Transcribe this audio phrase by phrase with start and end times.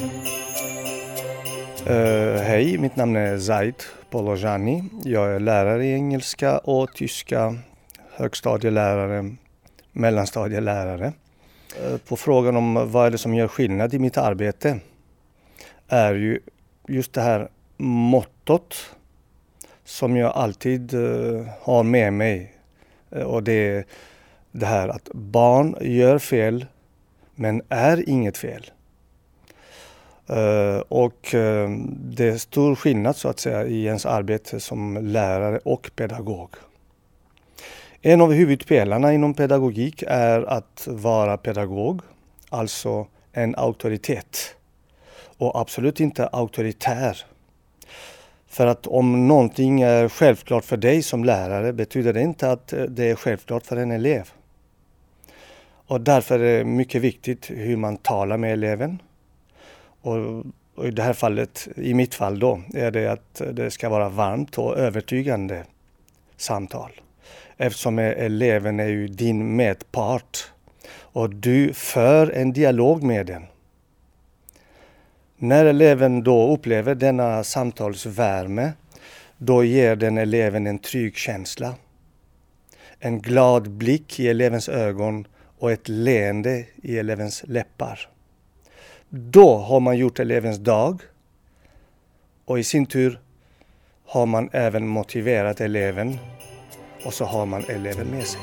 [0.00, 0.06] Uh,
[2.36, 3.74] hej, mitt namn är Zaid
[4.10, 4.84] Polojani.
[5.04, 7.56] Jag är lärare i engelska och tyska,
[8.10, 9.36] högstadielärare,
[9.92, 11.12] mellanstadielärare.
[11.84, 14.80] Uh, på frågan om vad är det som gör skillnad i mitt arbete
[15.88, 16.40] är ju
[16.88, 18.74] just det här mottot
[19.84, 22.52] som jag alltid uh, har med mig.
[23.24, 23.84] och det är
[24.52, 26.66] det här att barn gör fel
[27.34, 28.70] men är inget fel.
[30.30, 35.60] Uh, och uh, det är stor skillnad så att säga i ens arbete som lärare
[35.64, 36.50] och pedagog.
[38.02, 42.00] En av huvudpelarna inom pedagogik är att vara pedagog,
[42.48, 44.54] alltså en auktoritet.
[45.38, 47.18] Och absolut inte auktoritär.
[48.46, 52.82] För att om någonting är självklart för dig som lärare betyder det inte att eh,
[52.82, 54.32] det är självklart för en elev.
[55.86, 59.02] Och därför är det mycket viktigt hur man talar med eleven
[60.00, 60.44] och,
[60.74, 64.08] och i det här fallet, i mitt fall då, är det att det ska vara
[64.08, 65.64] varmt och övertygande
[66.36, 66.90] samtal.
[67.56, 70.52] Eftersom eleven är ju din medpart
[70.90, 73.46] och du för en dialog med den.
[75.36, 78.72] När eleven då upplever denna samtalsvärme,
[79.36, 81.74] då ger den eleven en trygg känsla.
[82.98, 85.26] En glad blick i elevens ögon
[85.58, 88.08] och ett leende i elevens läppar.
[89.10, 91.00] Då har man gjort elevens dag
[92.44, 93.20] och i sin tur
[94.06, 96.18] har man även motiverat eleven
[97.04, 98.40] och så har man eleven med sig.